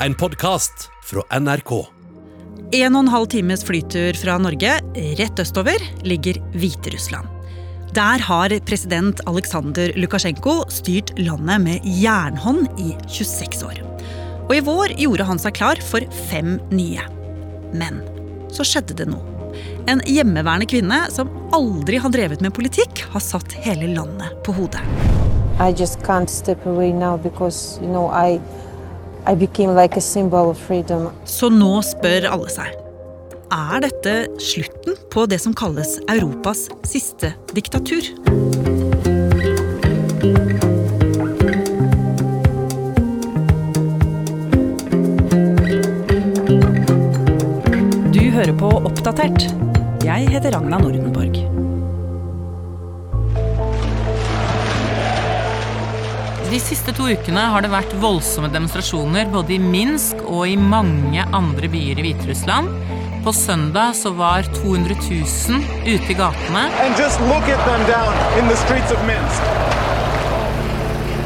en 0.00 0.14
podkast 0.14 0.90
fra 1.04 1.22
NRK. 1.40 1.70
En 2.76 2.96
og 2.96 3.04
en 3.04 3.08
halv 3.10 3.28
times 3.32 3.62
flytur 3.64 4.16
fra 4.18 4.36
Norge, 4.42 4.74
rett 5.18 5.40
østover, 5.40 5.80
ligger 6.04 6.38
Hviterussland. 6.56 7.30
Der 7.96 8.20
har 8.20 8.52
president 8.68 9.22
Aleksandr 9.30 9.94
Lukasjenko 9.96 10.58
styrt 10.72 11.14
landet 11.16 11.62
med 11.64 11.86
jernhånd 11.88 12.68
i 12.82 12.90
26 13.08 13.64
år. 13.64 13.80
Og 14.46 14.52
i 14.58 14.64
vår 14.66 14.92
gjorde 15.00 15.28
han 15.30 15.40
seg 15.40 15.56
klar 15.56 15.80
for 15.80 16.04
fem 16.28 16.58
nye. 16.74 17.06
Men 17.72 18.02
så 18.52 18.66
skjedde 18.68 18.98
det 19.00 19.08
noe. 19.08 19.24
En 19.88 20.02
hjemmeværende 20.04 20.68
kvinne 20.68 21.06
som 21.14 21.30
aldri 21.56 21.96
har 22.02 22.12
drevet 22.12 22.44
med 22.44 22.52
politikk, 22.52 23.06
har 23.14 23.24
satt 23.24 23.56
hele 23.64 23.94
landet 23.96 24.36
på 24.44 24.52
hodet. 24.58 24.82
I 25.56 25.72
just 25.72 26.02
can't 26.04 26.28
step 26.28 26.66
away 26.66 26.92
now 26.92 27.16
because 27.16 27.80
you 27.80 27.88
know 27.88 28.10
I 28.12 28.38
like. 29.26 30.00
Så 31.24 31.48
nå 31.50 31.82
spør 31.82 32.28
alle 32.30 32.50
seg 32.50 32.82
er 33.52 33.80
dette 33.84 34.14
slutten 34.42 34.96
på 35.12 35.26
det 35.30 35.38
som 35.42 35.54
kalles 35.54 35.96
Europas 36.10 36.66
siste 36.86 37.32
diktatur. 37.54 38.02
Du 48.12 48.22
hører 48.34 48.54
på 48.58 48.72
Oppdatert. 48.82 49.48
Jeg 50.06 50.30
heter 50.30 50.52
Ragna 50.54 50.78
Nordenborg. 50.78 51.05
De 56.46 56.58
siste 56.62 56.92
to 56.94 57.08
ukene 57.10 57.42
har 57.50 57.64
det 57.64 57.72
vært 57.72 57.94
voldsomme 57.98 58.46
demonstrasjoner 58.54 59.26
både 59.32 59.56
i 59.56 59.58
Minsk 59.58 60.20
og 60.22 60.44
i 60.46 60.54
mange 60.54 61.24
andre 61.34 61.66
byer 61.72 61.98
i 61.98 62.04
Hviterussland. 62.04 62.70
På 63.24 63.32
søndag 63.34 63.96
så 63.98 64.12
var 64.14 64.46
200 64.54 64.94
000 64.94 65.64
ute 65.88 66.12
i 66.12 66.14
gatene. 66.14 66.62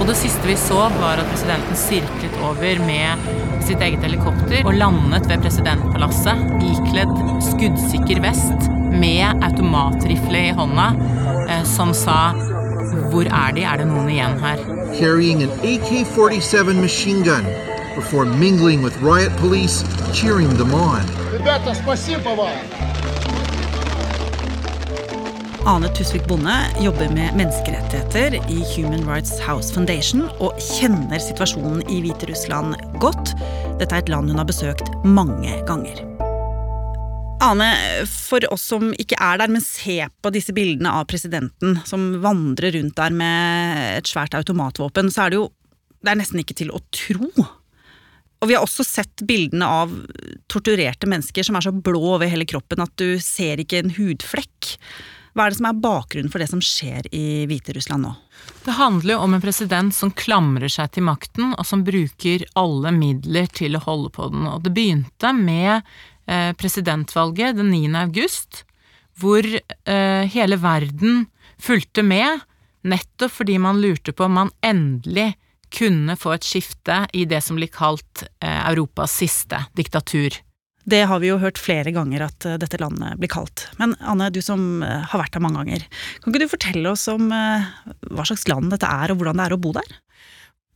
Og 0.00 0.08
det 0.08 0.16
siste 0.16 0.48
vi 0.48 0.56
så, 0.56 0.80
var 0.96 1.20
at 1.20 1.28
presidenten 1.28 1.76
sirklet 1.76 2.40
over 2.40 2.80
med 2.88 3.28
sitt 3.68 3.84
eget 3.84 4.00
helikopter 4.08 4.64
og 4.64 4.80
landet 4.80 5.28
ved 5.28 5.44
presidentpalasset 5.44 6.64
ikledd 6.72 7.12
skuddsikker 7.50 8.24
vest 8.24 8.70
med 8.96 9.44
automatrifle 9.44 10.46
i 10.48 10.56
hånda, 10.56 10.92
eh, 11.44 11.64
som 11.76 11.92
sa 11.92 12.20
Hvor 13.10 13.28
er 13.28 13.52
de? 13.54 13.62
Er 13.62 13.76
det 13.78 13.86
noen 13.86 14.08
igjen 14.10 14.40
her? 14.40 14.79
carrying 14.98 15.42
an 15.42 15.50
AK 15.60 16.06
47 16.06 16.80
machine 16.80 17.22
gun 17.22 17.44
before 17.94 18.24
mingling 18.24 18.82
with 18.82 18.96
riot 19.02 19.32
police, 19.38 19.82
cheering 20.14 20.48
them 20.56 20.74
on. 20.74 21.02
Ane 25.66 25.88
Tusvik 25.94 26.26
Bonde 26.26 26.56
jobber 26.80 27.08
med 27.08 27.36
menneskerettigheter 27.36 28.34
i 28.34 28.64
Human 28.76 29.04
Rights 29.14 29.40
House 29.40 29.74
Foundation 29.74 30.24
og 30.40 30.56
kjenner 30.56 31.20
situasjonen 31.20 31.84
i 31.90 32.00
Hviterussland 32.00 32.74
godt. 33.00 33.34
Dette 33.80 33.94
er 33.94 34.00
et 34.04 34.08
land 34.08 34.32
hun 34.32 34.40
har 34.40 34.48
besøkt 34.48 34.88
mange 35.04 35.60
ganger. 35.68 36.19
Ane, 37.40 37.70
for 38.06 38.44
oss 38.52 38.66
som 38.68 38.90
ikke 39.00 39.16
er 39.16 39.40
der, 39.40 39.48
men 39.52 39.64
ser 39.64 40.10
på 40.20 40.32
disse 40.34 40.52
bildene 40.56 40.92
av 40.92 41.06
presidenten 41.08 41.78
som 41.88 42.18
vandrer 42.20 42.76
rundt 42.76 42.98
der 42.98 43.14
med 43.16 43.80
et 44.00 44.10
svært 44.10 44.36
automatvåpen, 44.36 45.08
så 45.12 45.24
er 45.24 45.32
det 45.32 45.40
jo 45.40 45.48
det 46.00 46.12
er 46.12 46.20
nesten 46.20 46.40
ikke 46.40 46.56
til 46.56 46.70
å 46.72 46.80
tro. 46.96 47.28
Og 48.40 48.48
vi 48.48 48.56
har 48.56 48.64
også 48.64 48.84
sett 48.86 49.24
bildene 49.28 49.66
av 49.68 49.92
torturerte 50.48 51.08
mennesker 51.10 51.44
som 51.44 51.58
er 51.58 51.66
så 51.66 51.72
blå 51.76 52.00
over 52.14 52.28
hele 52.30 52.48
kroppen 52.48 52.80
at 52.80 52.94
du 53.00 53.18
ser 53.20 53.60
ikke 53.60 53.82
en 53.82 53.92
hudflekk. 53.98 54.70
Hva 55.36 55.44
er 55.44 55.52
det 55.52 55.60
som 55.60 55.68
er 55.68 55.82
bakgrunnen 55.82 56.32
for 56.32 56.42
det 56.42 56.48
som 56.50 56.62
skjer 56.64 57.06
i 57.14 57.44
Hviterussland 57.50 58.02
nå? 58.06 58.14
Det 58.64 58.74
handler 58.78 59.14
jo 59.14 59.20
om 59.26 59.36
en 59.36 59.44
president 59.44 59.94
som 59.94 60.10
klamrer 60.16 60.72
seg 60.72 60.90
til 60.96 61.04
makten, 61.06 61.52
og 61.54 61.68
som 61.68 61.84
bruker 61.86 62.46
alle 62.58 62.92
midler 62.96 63.46
til 63.52 63.76
å 63.76 63.84
holde 63.84 64.10
på 64.16 64.30
den. 64.32 64.48
Og 64.48 64.64
det 64.64 64.72
begynte 64.74 65.34
med 65.36 65.86
presidentvalget 66.60 67.56
den 67.58 67.72
9. 67.74 67.88
august, 67.98 68.64
hvor 69.20 69.44
eh, 69.44 70.24
hele 70.32 70.58
verden 70.60 71.24
fulgte 71.60 72.04
med, 72.06 72.44
nettopp 72.86 73.34
fordi 73.40 73.58
man 73.60 73.80
lurte 73.82 74.14
på 74.16 74.24
om 74.24 74.38
man 74.38 74.52
endelig 74.64 75.34
kunne 75.70 76.16
få 76.18 76.34
et 76.34 76.46
skifte 76.46 77.04
i 77.14 77.26
det 77.28 77.42
som 77.44 77.58
blir 77.58 77.70
kalt 77.72 78.24
eh, 78.42 78.62
Europas 78.70 79.14
siste 79.22 79.64
diktatur. 79.78 80.40
Det 80.90 81.02
har 81.06 81.20
vi 81.22 81.28
jo 81.28 81.38
hørt 81.38 81.60
flere 81.60 81.92
ganger 81.94 82.24
at 82.26 82.46
eh, 82.48 82.58
dette 82.60 82.80
landet 82.80 83.18
blir 83.20 83.30
kalt. 83.30 83.68
Men 83.78 83.94
Anne, 84.00 84.30
du 84.34 84.40
som 84.42 84.82
eh, 84.82 85.06
har 85.06 85.22
vært 85.22 85.36
der 85.36 85.44
mange 85.44 85.62
ganger, 85.62 85.86
kan 86.20 86.32
ikke 86.32 86.42
du 86.42 86.52
fortelle 86.54 86.94
oss 86.94 87.06
om 87.12 87.30
eh, 87.34 87.68
hva 88.10 88.26
slags 88.26 88.48
land 88.50 88.72
dette 88.74 88.88
er, 88.88 89.12
og 89.12 89.20
hvordan 89.20 89.40
det 89.40 89.48
er 89.48 89.56
å 89.56 89.60
bo 89.60 89.74
der? 89.76 89.98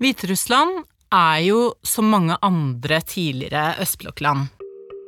Hviterussland 0.03 0.85
er 1.15 1.41
jo 1.47 1.59
som 1.87 2.11
mange 2.11 2.37
andre 2.43 3.01
tidligere 3.07 3.75
østblokkland. 3.83 4.51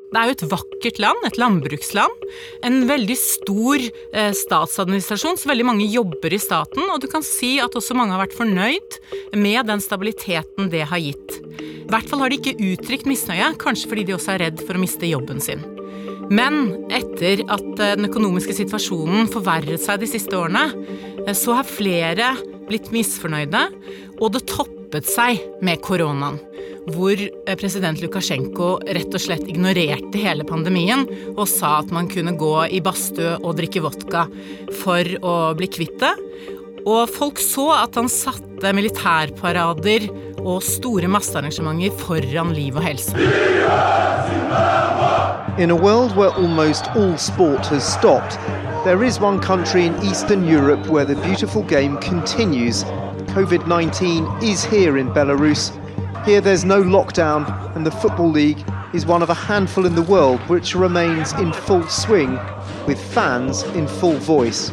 Det 0.06 0.20
er 0.20 0.28
jo 0.28 0.34
et 0.36 0.44
vakkert 0.52 1.00
land, 1.02 1.24
et 1.26 1.38
landbruksland. 1.40 2.26
En 2.66 2.76
veldig 2.88 3.16
stor 3.18 3.82
eh, 3.82 4.32
statsadministrasjon, 4.38 5.38
så 5.40 5.50
veldig 5.50 5.66
mange 5.66 5.88
jobber 5.90 6.32
i 6.32 6.40
staten. 6.40 6.84
Og 6.94 7.00
du 7.02 7.08
kan 7.10 7.26
si 7.26 7.56
at 7.62 7.74
også 7.74 7.96
mange 7.98 8.14
har 8.14 8.22
vært 8.22 8.36
fornøyd 8.38 9.00
med 9.34 9.66
den 9.66 9.82
stabiliteten 9.82 10.70
det 10.72 10.84
har 10.92 11.02
gitt. 11.02 11.40
I 11.58 11.90
hvert 11.90 12.06
fall 12.10 12.22
har 12.22 12.30
de 12.30 12.38
ikke 12.38 12.58
uttrykt 12.72 13.08
misnøye, 13.10 13.52
kanskje 13.62 13.90
fordi 13.90 14.06
de 14.06 14.16
også 14.16 14.36
er 14.36 14.46
redd 14.46 14.62
for 14.62 14.78
å 14.78 14.82
miste 14.82 15.10
jobben 15.10 15.42
sin. 15.42 15.64
Men 16.30 16.72
etter 16.94 17.42
at 17.52 17.66
eh, 17.78 17.96
den 17.98 18.08
økonomiske 18.08 18.54
situasjonen 18.56 19.30
forverret 19.30 19.82
seg 19.82 20.02
de 20.02 20.10
siste 20.10 20.38
årene, 20.38 20.68
eh, 21.26 21.34
så 21.34 21.58
har 21.58 21.68
flere 21.68 22.34
blitt 22.66 22.90
misfornøyde, 22.94 23.62
og 24.18 24.32
det 24.34 24.46
toppet 24.86 25.08
seg 25.10 25.40
med 25.62 25.80
koronaen. 25.82 26.38
Hvor 26.94 27.18
eh, 27.18 27.56
president 27.58 27.98
Lukasjenko 27.98 28.76
rett 28.86 29.14
og 29.14 29.20
slett 29.20 29.48
ignorerte 29.50 30.20
hele 30.22 30.46
pandemien 30.46 31.02
og 31.34 31.48
sa 31.50 31.80
at 31.80 31.90
man 31.90 32.06
kunne 32.08 32.36
gå 32.38 32.52
i 32.70 32.80
badstue 32.80 33.40
og 33.42 33.56
drikke 33.58 33.82
vodka 33.82 34.26
for 34.82 35.02
å 35.26 35.54
bli 35.58 35.66
kvitt 35.66 35.98
det. 35.98 36.12
Og 36.86 37.10
folk 37.10 37.42
så 37.42 37.72
at 37.80 37.98
han 37.98 38.06
satte 38.06 38.70
militærparader 38.72 40.06
og 40.44 40.62
store 40.62 41.10
massearrangementer 41.10 41.90
foran 42.04 42.54
liv 42.54 42.78
og 42.78 42.86
helse. 42.86 43.16
In 45.58 45.70
a 45.70 45.74
world 45.74 46.14
where 46.14 46.30
almost 46.30 46.86
all 46.94 47.16
sport 47.18 47.66
has 47.66 47.82
stopped, 47.82 48.38
there 48.84 49.02
is 49.02 49.18
one 49.18 49.40
country 49.40 49.86
in 49.86 49.96
Eastern 50.04 50.46
Europe 50.46 50.86
where 50.86 51.04
the 51.04 51.16
beautiful 51.26 51.64
game 51.64 51.96
continues. 51.98 52.84
COVID 53.36 53.66
19 53.66 54.24
is 54.40 54.64
here 54.64 54.96
in 54.96 55.12
Belarus. 55.12 55.68
Here 56.24 56.40
there's 56.40 56.64
no 56.64 56.82
lockdown, 56.82 57.44
and 57.76 57.84
the 57.84 57.90
Football 57.90 58.30
League 58.30 58.64
is 58.94 59.04
one 59.04 59.22
of 59.22 59.28
a 59.28 59.34
handful 59.34 59.84
in 59.84 59.94
the 59.94 60.06
world 60.08 60.40
which 60.48 60.74
remains 60.74 61.34
in 61.34 61.52
full 61.52 61.86
swing, 61.86 62.38
with 62.86 62.98
fans 63.12 63.62
in 63.76 63.86
full 64.00 64.16
voice. 64.16 64.72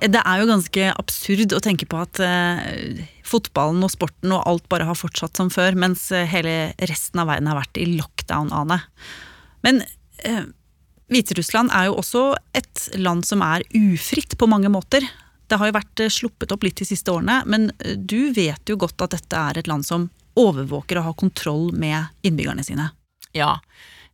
Det 0.00 0.18
er 0.18 0.42
jo 0.42 0.50
ganske 0.50 0.90
absurd 0.98 1.54
å 1.54 1.62
tenke 1.62 1.86
på 1.86 2.02
at 2.02 2.18
eh, 2.26 3.06
fotballen 3.22 3.86
og 3.86 3.94
sporten 3.94 4.34
og 4.34 4.42
alt 4.50 4.66
bare 4.66 4.90
har 4.90 4.98
fortsatt 4.98 5.38
som 5.38 5.46
før, 5.46 5.78
mens 5.78 6.10
eh, 6.10 6.26
hele 6.26 6.74
resten 6.90 7.22
av 7.22 7.30
verden 7.30 7.54
har 7.54 7.62
vært 7.62 7.78
i 7.78 7.86
lockdown, 7.94 8.50
Ane. 8.50 8.82
Men 9.62 9.84
eh, 10.26 10.42
Hviterussland 11.06 11.70
er 11.70 11.86
jo 11.86 12.00
også 12.02 12.28
et 12.50 12.88
land 12.98 13.22
som 13.30 13.46
er 13.46 13.62
ufritt 13.78 14.34
på 14.34 14.50
mange 14.50 14.74
måter. 14.74 15.06
Det 15.50 15.58
har 15.58 15.70
jo 15.70 15.74
vært 15.74 16.02
eh, 16.04 16.12
sluppet 16.12 16.52
opp 16.54 16.62
litt 16.66 16.78
de 16.78 16.86
siste 16.86 17.10
årene, 17.12 17.40
men 17.50 17.70
eh, 17.82 17.96
du 17.98 18.30
vet 18.36 18.70
jo 18.70 18.78
godt 18.80 19.02
at 19.06 19.16
dette 19.16 19.40
er 19.50 19.58
et 19.58 19.70
land 19.70 19.86
som 19.86 20.08
overvåker 20.38 21.00
og 21.00 21.08
har 21.08 21.18
kontroll 21.18 21.70
med 21.74 22.12
innbyggerne 22.26 22.64
sine. 22.66 22.90
Ja. 23.36 23.56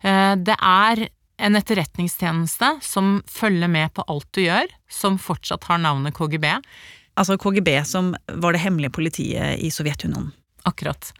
Eh, 0.00 0.34
Det 0.36 0.56
er 0.56 1.06
en 1.36 1.58
etterretningstjeneste 1.58 2.78
som 2.80 3.18
følger 3.28 3.68
med 3.68 3.92
på 3.92 4.04
alt 4.08 4.28
du 4.32 4.40
gjør, 4.46 4.70
som 4.88 5.18
fortsatt 5.20 5.68
har 5.68 5.82
navnet 5.82 6.16
KGB. 6.16 6.48
Altså 7.20 7.36
KGB, 7.40 7.68
som 7.84 8.14
var 8.32 8.56
det 8.56 8.62
hemmelige 8.64 8.96
politiet 8.96 9.60
i 9.60 9.68
Sovjetunionen. 9.72 10.32
Akkurat. 10.64 11.12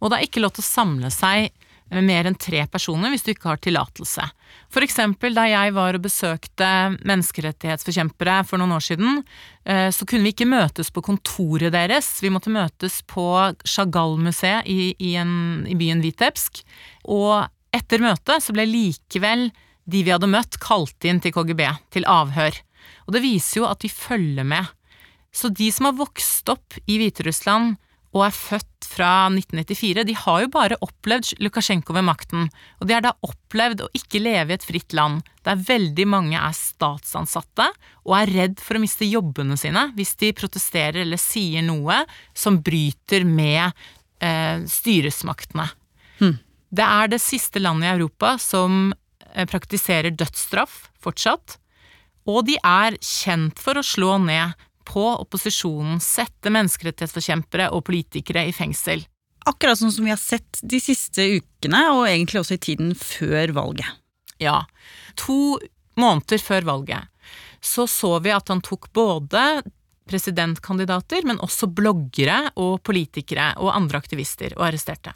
Og 0.00 0.10
det 0.10 0.18
er 0.20 0.28
ikke 0.28 0.42
lov 0.42 0.54
til 0.54 0.62
å 0.64 0.70
samle 0.70 1.10
seg 1.10 1.50
med 1.90 2.06
mer 2.06 2.28
enn 2.28 2.38
tre 2.38 2.62
personer 2.70 3.12
hvis 3.12 3.24
du 3.26 3.32
ikke 3.32 3.50
har 3.50 3.60
tillatelse. 3.62 4.26
For 4.70 4.86
eksempel 4.86 5.34
da 5.36 5.46
jeg 5.50 5.74
var 5.76 5.96
og 5.98 6.04
besøkte 6.04 6.68
menneskerettighetsforkjempere 7.06 8.40
for 8.48 8.62
noen 8.62 8.76
år 8.76 8.84
siden, 8.86 9.22
eh, 9.64 9.88
så 9.94 10.06
kunne 10.06 10.26
vi 10.26 10.34
ikke 10.34 10.48
møtes 10.50 10.92
på 10.94 11.04
kontoret 11.06 11.74
deres. 11.74 12.12
Vi 12.22 12.32
måtte 12.32 12.52
møtes 12.54 13.00
på 13.10 13.26
Chagall-museet 13.66 14.68
i, 14.70 14.94
i, 14.98 15.14
i 15.18 15.78
byen 15.78 16.02
Vitebsk. 16.04 16.62
Og 17.10 17.48
etter 17.74 18.02
møtet 18.02 18.44
så 18.44 18.54
ble 18.54 18.68
likevel 18.70 19.48
de 19.90 20.04
vi 20.06 20.12
hadde 20.12 20.30
møtt, 20.30 20.60
kalt 20.62 21.06
inn 21.08 21.18
til 21.22 21.34
KGB, 21.34 21.64
til 21.90 22.06
avhør. 22.06 22.54
Og 23.08 23.16
det 23.16 23.24
viser 23.24 23.62
jo 23.62 23.70
at 23.70 23.82
de 23.82 23.90
følger 23.90 24.46
med. 24.46 24.68
Så 25.34 25.50
de 25.54 25.70
som 25.74 25.88
har 25.88 25.98
vokst 25.98 26.50
opp 26.50 26.78
i 26.86 26.98
Hviterussland 27.00 27.76
og 28.10 28.24
er 28.26 28.34
født 28.34 28.86
fra 28.90 29.10
1994, 29.30 30.02
de 30.08 30.16
har 30.18 30.40
jo 30.42 30.50
bare 30.50 30.78
opplevd 30.82 31.36
Lukasjenko 31.44 31.94
ved 31.94 32.06
makten, 32.08 32.48
og 32.80 32.88
de 32.88 32.96
har 32.96 33.04
da 33.04 33.12
opplevd 33.26 33.84
å 33.84 33.90
ikke 33.94 34.22
leve 34.22 34.50
i 34.50 34.56
et 34.56 34.66
fritt 34.66 34.96
land, 34.96 35.22
der 35.46 35.60
veldig 35.62 36.06
mange 36.10 36.40
er 36.40 36.56
statsansatte 36.56 37.68
og 38.02 38.16
er 38.18 38.32
redd 38.34 38.58
for 38.62 38.76
å 38.76 38.82
miste 38.82 39.06
jobbene 39.08 39.56
sine 39.60 39.86
hvis 39.96 40.16
de 40.20 40.32
protesterer 40.36 41.04
eller 41.04 41.20
sier 41.22 41.62
noe 41.64 42.02
som 42.36 42.58
bryter 42.64 43.24
med 43.28 43.70
eh, 44.18 44.66
styresmaktene. 44.68 45.68
Hmm. 46.18 46.36
Det 46.70 46.86
er 46.86 47.14
det 47.14 47.22
siste 47.22 47.62
landet 47.62 47.88
i 47.88 47.94
Europa 47.94 48.34
som 48.42 48.90
eh, 48.90 49.46
praktiserer 49.46 50.10
dødsstraff 50.10 50.88
fortsatt, 51.00 51.60
og 52.28 52.42
de 52.50 52.58
er 52.58 52.98
kjent 53.00 53.62
for 53.62 53.78
å 53.78 53.86
slå 53.86 54.18
ned 54.26 54.58
på 54.90 55.04
opposisjonen, 55.22 56.00
sette 56.02 56.50
menneskerettighetsforkjempere 56.52 57.70
og 57.74 57.84
politikere 57.86 58.48
i 58.50 58.54
fengsel. 58.54 59.04
Akkurat 59.48 59.78
sånn 59.80 59.92
som 59.94 60.04
vi 60.04 60.12
har 60.12 60.20
sett 60.20 60.60
de 60.66 60.80
siste 60.82 61.24
ukene, 61.38 61.84
og 61.94 62.08
egentlig 62.08 62.42
også 62.42 62.58
i 62.58 62.64
tiden 62.66 62.90
før 62.98 63.54
valget. 63.56 64.00
Ja. 64.42 64.64
To 65.22 65.60
måneder 66.00 66.42
før 66.42 66.66
valget 66.68 67.06
så 67.60 67.86
så 67.86 68.18
vi 68.24 68.32
at 68.32 68.48
han 68.48 68.62
tok 68.64 68.88
både 68.96 69.62
presidentkandidater, 70.10 71.22
men 71.28 71.40
også 71.44 71.68
bloggere 71.70 72.48
og 72.58 72.80
politikere 72.86 73.52
og 73.60 73.74
andre 73.76 74.00
aktivister 74.00 74.56
og 74.56 74.66
arresterte. 74.70 75.12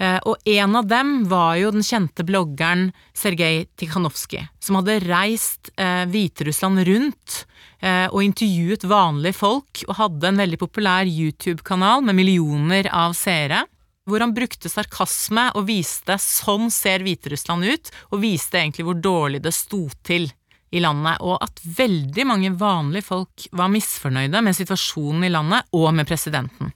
Eh, 0.00 0.18
og 0.28 0.42
en 0.48 0.76
av 0.76 0.88
dem 0.90 1.14
var 1.30 1.54
jo 1.60 1.70
den 1.72 1.86
kjente 1.86 2.24
bloggeren 2.26 2.90
Sergej 3.16 3.66
Tikhanovskij, 3.80 4.46
som 4.60 4.80
hadde 4.80 5.00
reist 5.06 5.72
eh, 5.76 6.04
Hviterussland 6.10 6.84
rundt 6.88 7.44
og 7.82 8.20
intervjuet 8.20 8.82
vanlige 8.84 9.38
folk, 9.38 9.84
og 9.88 9.96
hadde 9.96 10.28
en 10.28 10.40
veldig 10.42 10.58
populær 10.60 11.08
YouTube-kanal 11.08 12.02
med 12.04 12.18
millioner 12.18 12.90
av 12.92 13.14
seere. 13.16 13.62
Hvor 14.04 14.20
han 14.20 14.34
brukte 14.36 14.68
sarkasme 14.68 15.46
og 15.56 15.64
viste 15.68 16.18
'sånn 16.20 16.68
ser 16.70 17.00
Hviterussland 17.00 17.64
ut', 17.64 17.90
og 18.12 18.20
viste 18.20 18.60
egentlig 18.60 18.84
hvor 18.84 19.00
dårlig 19.00 19.40
det 19.40 19.54
sto 19.54 19.88
til 20.04 20.28
i 20.70 20.80
landet, 20.82 21.18
og 21.20 21.38
at 21.42 21.60
veldig 21.64 22.26
mange 22.26 22.52
vanlige 22.58 23.08
folk 23.08 23.46
var 23.52 23.72
misfornøyde 23.72 24.42
med 24.42 24.56
situasjonen 24.56 25.26
i 25.26 25.32
landet 25.32 25.66
og 25.72 25.88
med 25.94 26.06
presidenten. 26.06 26.72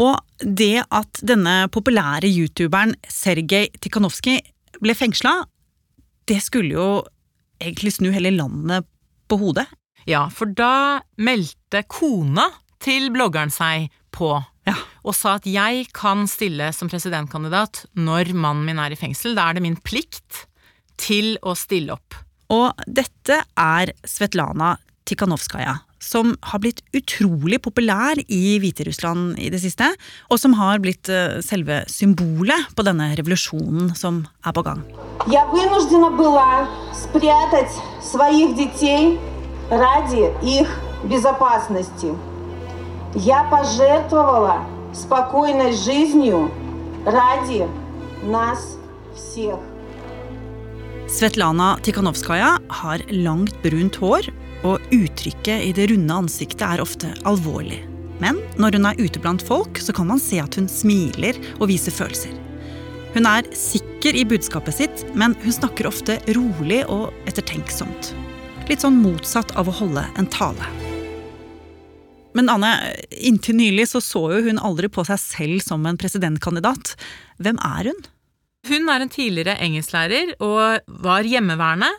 Og 0.00 0.16
det 0.40 0.84
at 0.88 1.20
denne 1.22 1.68
populære 1.72 2.30
youtuberen 2.30 2.94
Sergej 3.04 3.68
Tikhanovskij 3.78 4.40
ble 4.80 4.94
fengsla, 4.96 5.44
det 6.26 6.40
skulle 6.42 6.74
jo 6.74 6.88
egentlig 7.60 7.92
snu 7.98 8.10
hele 8.14 8.32
landet 8.34 8.88
på 9.28 9.38
hodet. 9.38 9.68
Ja, 10.08 10.28
for 10.28 10.46
da 10.46 11.00
meldte 11.18 11.84
kona 11.88 12.48
til 12.82 13.10
bloggeren 13.14 13.52
seg 13.52 13.90
på 14.12 14.44
Ja. 14.66 14.74
og 15.02 15.14
sa 15.14 15.34
at 15.40 15.44
jeg 15.44 15.88
kan 15.92 16.26
stille 16.30 16.72
som 16.72 16.88
presidentkandidat 16.88 17.86
når 17.96 18.32
mannen 18.34 18.64
min 18.64 18.78
er 18.78 18.92
i 18.92 18.98
fengsel. 18.98 19.34
Da 19.34 19.48
er 19.50 19.54
det 19.54 19.62
min 19.62 19.76
plikt 19.76 20.46
til 20.96 21.36
å 21.42 21.56
stille 21.58 21.92
opp. 21.92 22.14
Og 22.52 22.70
dette 22.86 23.40
er 23.58 23.92
Svetlana 24.06 24.76
Tikhanovskaja, 25.08 25.80
som 25.98 26.36
har 26.42 26.60
blitt 26.60 26.82
utrolig 26.94 27.58
populær 27.62 28.20
i 28.28 28.58
Hviterussland 28.62 29.38
i 29.38 29.48
det 29.50 29.58
siste, 29.64 29.88
og 30.30 30.38
som 30.38 30.52
har 30.54 30.78
blitt 30.78 31.08
eh, 31.08 31.40
selve 31.42 31.82
symbolet 31.90 32.70
på 32.76 32.84
denne 32.86 33.16
revolusjonen 33.18 33.96
som 33.98 34.28
er 34.46 34.52
på 34.52 34.62
gang. 34.62 34.84
Я 35.32 35.42
вынуждена 39.69 39.69
была 39.69 39.77
спрятать 39.87 40.09
своих 40.09 40.37
детей 40.37 40.37
ради 40.37 40.45
их 40.45 40.67
безопасности. 41.03 42.15
Я 43.15 43.43
пожертвовала 43.43 44.65
спокойной 44.93 45.73
жизнью 45.73 46.51
ради 47.05 47.67
нас 48.23 48.77
всех. 49.15 49.59
Svetlana 51.09 51.79
Tikhanovskaja 51.81 52.59
har 52.67 52.99
langt 53.09 53.61
brunt 53.63 53.95
hår, 53.95 54.27
og 54.63 54.81
uttrykket 54.91 55.63
i 55.63 55.71
det 55.71 55.87
runde 55.91 56.13
ansiktet 56.13 56.61
er 56.61 56.81
ofte 56.81 57.13
alvorlig. 57.23 57.79
Men 58.19 58.41
når 58.57 58.75
hun 58.75 58.85
er 58.85 58.99
ute 58.99 59.19
blant 59.19 59.41
folk, 59.41 59.77
så 59.79 59.93
kan 59.93 60.07
man 60.07 60.19
se 60.19 60.41
at 60.41 60.55
hun 60.55 60.67
smiler 60.67 61.37
og 61.61 61.69
viser 61.69 61.91
følelser. 61.95 62.33
Hun 63.13 63.25
er 63.25 63.47
sikker 63.55 64.17
i 64.19 64.25
budskapet 64.27 64.75
sitt, 64.75 65.05
men 65.15 65.35
hun 65.45 65.53
snakker 65.53 65.87
ofte 65.87 66.19
rolig 66.35 66.83
og 66.91 67.13
ettertenksomt. 67.29 68.11
Litt 68.70 68.84
sånn 68.84 69.00
motsatt 69.02 69.52
av 69.58 69.68
å 69.68 69.74
holde 69.74 70.04
en 70.18 70.28
tale. 70.30 70.66
Men 72.32 72.48
Anne, 72.48 72.70
inntil 73.10 73.58
nylig 73.58 73.88
så, 73.90 74.00
så 74.00 74.22
jo 74.32 74.40
hun 74.46 74.60
aldri 74.62 74.88
på 74.92 75.04
seg 75.04 75.20
selv 75.20 75.64
som 75.64 75.84
en 75.88 75.98
presidentkandidat. 76.00 76.94
Hvem 77.42 77.58
er 77.66 77.90
hun? 77.90 78.00
Hun 78.70 78.88
er 78.88 79.04
en 79.04 79.12
tidligere 79.12 79.58
engelsklærer 79.60 80.36
og 80.38 80.86
var 81.04 81.28
hjemmeværende. 81.28 81.90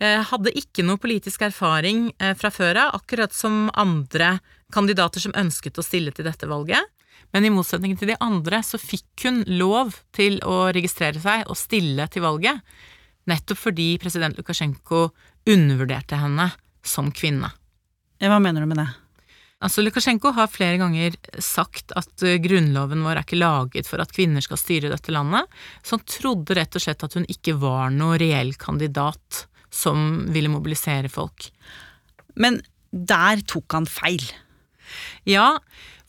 eh, 0.00 0.22
Hadde 0.30 0.54
ikke 0.56 0.86
noe 0.86 1.02
politisk 1.02 1.42
erfaring 1.44 2.06
eh, 2.18 2.32
fra 2.38 2.52
før 2.54 2.80
av, 2.86 2.94
akkurat 3.02 3.34
som 3.34 3.66
andre 3.74 4.38
kandidater 4.72 5.20
som 5.20 5.36
ønsket 5.36 5.78
å 5.78 5.84
stille 5.84 6.14
til 6.14 6.24
dette 6.30 6.48
valget. 6.48 6.80
Men 7.34 7.44
i 7.44 7.52
motsetning 7.52 7.98
til 7.98 8.14
de 8.14 8.20
andre 8.22 8.62
så 8.62 8.78
fikk 8.78 9.26
hun 9.26 9.42
lov 9.58 9.98
til 10.14 10.38
å 10.46 10.70
registrere 10.72 11.20
seg 11.20 11.44
og 11.50 11.58
stille 11.58 12.06
til 12.08 12.24
valget, 12.24 12.62
nettopp 13.26 13.58
fordi 13.58 13.94
president 13.98 14.36
Lukasjenko 14.38 15.08
undervurderte 15.50 16.18
henne 16.20 16.50
som 16.84 17.10
kvinne. 17.14 17.50
Hva 18.22 18.38
mener 18.40 18.64
du 18.64 18.70
med 18.70 18.80
det? 18.80 18.90
Altså, 19.64 19.80
Lukasjenko 19.84 20.34
har 20.36 20.50
flere 20.52 20.76
ganger 20.80 21.14
sagt 21.42 21.94
at 21.96 22.24
eh, 22.26 22.36
grunnloven 22.42 23.04
vår 23.04 23.16
er 23.16 23.24
ikke 23.24 23.40
laget 23.40 23.88
for 23.88 24.02
at 24.02 24.12
kvinner 24.12 24.44
skal 24.44 24.60
styre 24.60 24.90
dette 24.92 25.14
landet, 25.14 25.48
så 25.80 25.96
han 25.96 26.04
trodde 26.10 26.56
rett 26.58 26.76
og 26.76 26.84
slett 26.84 27.04
at 27.06 27.16
hun 27.16 27.24
ikke 27.32 27.56
var 27.62 27.94
noe 27.94 28.18
reell 28.20 28.52
kandidat 28.60 29.46
som 29.74 30.26
ville 30.34 30.52
mobilisere 30.52 31.08
folk. 31.12 31.48
Men 32.36 32.60
der 32.92 33.40
tok 33.48 33.74
han 33.78 33.88
feil. 33.88 34.24
Ja, 35.26 35.56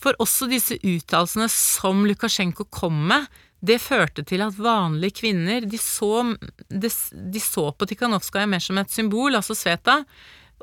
for 0.01 0.17
også 0.21 0.49
disse 0.51 0.77
uttalelsene 0.81 1.47
som 1.51 2.03
Lukasjenko 2.05 2.67
kom 2.73 3.05
med, 3.09 3.25
det 3.65 3.79
førte 3.83 4.25
til 4.27 4.44
at 4.45 4.57
vanlige 4.59 5.19
kvinner 5.21 5.65
de 5.65 5.79
så, 5.81 6.35
de, 6.69 6.91
de 7.12 7.41
så 7.41 7.69
på 7.71 7.88
Tikhanovskaja 7.89 8.47
mer 8.50 8.63
som 8.63 8.79
et 8.81 8.94
symbol, 8.94 9.35
altså 9.38 9.56
Sveta, 9.57 10.01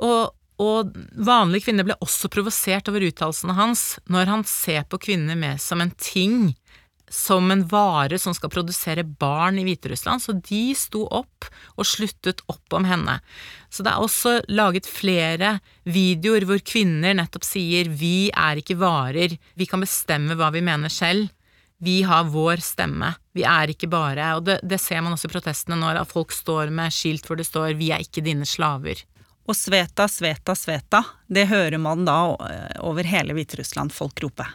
og, 0.02 0.32
og 0.62 0.96
vanlige 1.16 1.68
kvinner 1.68 1.86
ble 1.88 1.98
også 2.04 2.30
provosert 2.32 2.90
over 2.92 3.06
uttalelsene 3.08 3.56
hans 3.58 3.86
når 4.12 4.32
han 4.32 4.44
ser 4.48 4.86
på 4.88 5.00
kvinner 5.08 5.38
mer 5.38 5.60
som 5.62 5.82
en 5.84 5.94
ting, 5.98 6.52
som 7.12 7.50
en 7.52 7.66
vare 7.68 8.16
som 8.18 8.32
skal 8.32 8.50
produsere 8.52 9.04
barn 9.04 9.58
i 9.60 9.66
Hviterussland, 9.66 10.22
så 10.24 10.32
de 10.32 10.62
sto 10.78 11.04
opp 11.12 11.48
og 11.76 11.84
sluttet 11.84 12.40
opp 12.48 12.72
om 12.72 12.86
henne. 12.88 13.18
Så 13.68 13.84
det 13.84 13.92
er 13.92 14.00
også 14.00 14.38
laget 14.48 14.88
flere 14.88 15.58
videoer 15.84 16.46
hvor 16.48 16.62
kvinner 16.64 17.18
nettopp 17.18 17.44
sier 17.44 17.92
vi 17.92 18.30
er 18.32 18.62
ikke 18.62 18.80
varer, 18.80 19.36
vi 19.36 19.68
kan 19.68 19.84
bestemme 19.84 20.38
hva 20.40 20.48
vi 20.56 20.64
mener 20.64 20.92
selv. 20.92 21.28
Vi 21.82 22.02
har 22.06 22.28
vår 22.30 22.62
stemme, 22.62 23.08
vi 23.34 23.42
er 23.48 23.72
ikke 23.72 23.88
bare 23.90 24.36
Og 24.36 24.44
det, 24.46 24.60
det 24.62 24.78
ser 24.78 25.00
man 25.02 25.16
også 25.16 25.26
i 25.26 25.32
protestene 25.32 25.78
når 25.80 26.04
folk 26.06 26.30
står 26.34 26.70
med 26.70 26.94
skilt 26.94 27.26
hvor 27.26 27.40
det 27.40 27.48
står 27.48 27.74
'Vi 27.74 27.90
er 27.90 28.04
ikke 28.04 28.22
dine 28.22 28.46
slaver'. 28.46 29.02
Og 29.50 29.56
Sveta, 29.58 30.06
Sveta, 30.06 30.54
Sveta, 30.54 31.02
det 31.26 31.48
hører 31.50 31.78
man 31.82 32.04
da 32.06 32.36
eh, 32.46 32.78
over 32.86 33.02
hele 33.02 33.34
Hviterussland 33.34 33.90
folk 33.92 34.22
rope. 34.22 34.46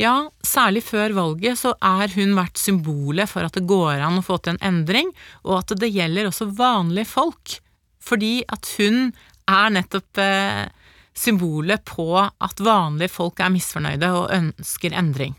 Ja, 0.00 0.30
særlig 0.42 0.82
før 0.82 1.14
valget 1.14 1.60
så 1.60 1.76
er 1.78 2.10
hun 2.16 2.34
vært 2.34 2.58
symbolet 2.58 3.30
for 3.30 3.46
at 3.46 3.54
det 3.54 3.68
går 3.70 4.02
an 4.02 4.18
å 4.18 4.24
få 4.26 4.40
til 4.42 4.56
en 4.56 4.64
endring, 4.72 5.12
og 5.46 5.60
at 5.60 5.76
det 5.78 5.92
gjelder 5.94 6.26
også 6.26 6.50
vanlige 6.58 7.12
folk. 7.12 7.60
Fordi 8.02 8.42
at 8.50 8.66
hun 8.80 9.12
er 9.46 9.70
nettopp 9.78 10.18
eh, 10.18 10.66
symbolet 11.14 11.84
på 11.86 12.08
at 12.18 12.62
vanlige 12.66 13.12
folk 13.12 13.38
er 13.38 13.52
misfornøyde 13.54 14.10
og 14.16 14.34
ønsker 14.34 14.98
endring. 14.98 15.36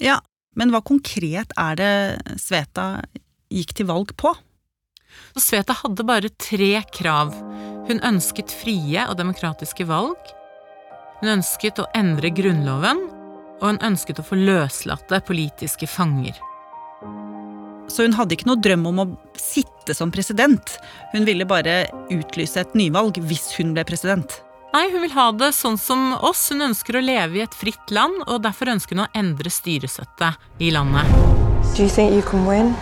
Ja, 0.00 0.16
men 0.58 0.72
hva 0.72 0.82
konkret 0.82 1.52
er 1.58 1.78
det 1.78 2.38
Sveta 2.40 3.02
gikk 3.50 3.74
til 3.78 3.88
valg 3.90 4.14
på? 4.18 4.32
Så 5.34 5.42
Sveta 5.44 5.76
hadde 5.82 6.06
bare 6.06 6.32
tre 6.42 6.72
krav. 6.94 7.32
Hun 7.88 8.02
ønsket 8.06 8.52
frie 8.54 9.06
og 9.06 9.18
demokratiske 9.18 9.86
valg. 9.88 10.18
Hun 11.20 11.34
ønsket 11.36 11.80
å 11.82 11.88
endre 11.98 12.30
grunnloven, 12.34 13.02
og 13.60 13.66
hun 13.66 13.82
ønsket 13.90 14.22
å 14.22 14.26
få 14.26 14.38
løslatte 14.40 15.20
politiske 15.26 15.88
fanger. 15.90 16.38
Så 17.90 18.06
hun 18.06 18.14
hadde 18.14 18.36
ikke 18.36 18.48
noe 18.48 18.62
drøm 18.62 18.86
om 18.90 19.02
å 19.02 19.08
sitte 19.38 19.96
som 19.98 20.12
president. 20.14 20.76
Hun 21.14 21.26
ville 21.26 21.46
bare 21.48 21.82
utlyse 22.14 22.62
et 22.62 22.78
nyvalg 22.78 23.18
hvis 23.26 23.50
hun 23.58 23.74
ble 23.74 23.84
president. 23.88 24.38
Nei, 24.70 24.84
hun 24.92 25.02
vil 25.02 25.14
ha 25.16 25.30
det 25.34 25.50
sånn 25.56 25.74
som 25.82 26.12
oss. 26.22 26.44
Hun 26.52 26.62
ønsker 26.68 26.94
å 26.94 27.02
leve 27.02 27.40
i 27.40 27.42
et 27.42 27.54
fritt 27.58 27.90
land, 27.90 28.20
og 28.30 28.44
derfor 28.44 28.70
ønsker 28.70 28.94
hun 28.94 29.08
å 29.08 29.10
endre 29.18 29.50
styresettet 29.50 30.38
i 30.62 30.70
landet. 30.70 31.10
Do 31.74 31.82
you 31.82 31.90
think 31.90 32.14
you 32.14 32.22
can 32.22 32.46
win? 32.46 32.76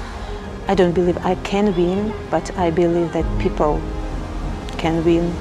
I 0.68 0.74
don't 0.74 0.92
believe 0.92 1.16
I 1.24 1.34
can 1.48 1.72
win, 1.76 2.12
but 2.30 2.52
I 2.58 2.70
believe 2.70 3.12
that 3.14 3.24
people 3.40 3.80
can 4.76 5.00
win. 5.04 5.32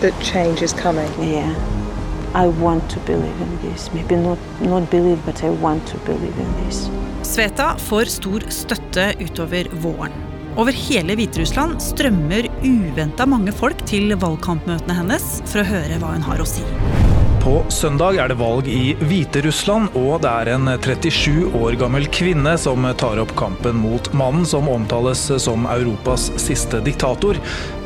That 0.00 0.16
change 0.22 0.62
is 0.62 0.72
coming. 0.72 1.10
Yeah, 1.20 1.52
I 2.34 2.48
want 2.48 2.88
to 2.94 3.00
believe 3.00 3.36
in 3.44 3.58
this. 3.60 3.90
Maybe 3.92 4.16
not, 4.16 4.38
not 4.62 4.90
believe, 4.90 5.20
but 5.26 5.44
I 5.44 5.50
want 5.50 5.86
to 5.92 5.98
believe 6.08 6.38
in 6.40 6.64
this. 6.64 6.88
Sveta 7.28 7.74
får 7.78 8.08
stor 8.16 8.48
støtte 8.48 9.12
utover 9.20 9.68
våren. 9.84 10.25
Over 10.56 10.72
hele 10.72 11.12
Hviterussland 11.18 11.82
strømmer 11.84 12.46
uventa 12.64 13.26
mange 13.28 13.52
folk 13.52 13.82
til 13.88 14.14
valgkampmøtene 14.16 14.94
hennes 14.96 15.24
for 15.44 15.60
å 15.60 15.66
høre 15.68 15.98
hva 16.00 16.14
hun 16.14 16.24
har 16.24 16.40
å 16.40 16.46
si. 16.48 16.64
På 17.42 17.58
søndag 17.70 18.16
er 18.18 18.32
det 18.32 18.38
valg 18.40 18.66
i 18.72 18.96
Hviterussland, 18.98 19.92
og 20.00 20.24
det 20.24 20.32
er 20.32 20.50
en 20.54 20.70
37 20.82 21.52
år 21.60 21.76
gammel 21.78 22.08
kvinne 22.08 22.56
som 22.58 22.88
tar 22.98 23.20
opp 23.22 23.36
kampen 23.38 23.76
mot 23.84 24.08
mannen 24.16 24.48
som 24.48 24.66
omtales 24.72 25.28
som 25.44 25.68
Europas 25.76 26.30
siste 26.40 26.80
diktator, 26.88 27.36